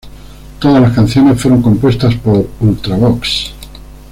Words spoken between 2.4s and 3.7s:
Ultravox!